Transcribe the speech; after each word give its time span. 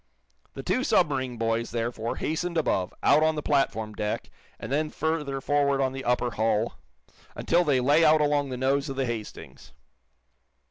The 0.55 0.63
two 0.63 0.83
submarine 0.83 1.37
boys, 1.37 1.69
therefore, 1.69 2.15
hastened 2.15 2.57
above, 2.57 2.91
out 3.03 3.21
on 3.21 3.35
the 3.35 3.43
platform 3.43 3.93
deck, 3.93 4.31
and 4.59 4.71
then 4.71 4.89
further 4.89 5.39
forward 5.41 5.79
on 5.79 5.93
the 5.93 6.05
upper 6.05 6.31
hull, 6.31 6.79
until 7.35 7.63
they 7.63 7.79
lay 7.81 8.03
out 8.03 8.19
along 8.19 8.49
the 8.49 8.57
nose 8.57 8.89
of 8.89 8.95
the 8.95 9.05
"Hastings." 9.05 9.73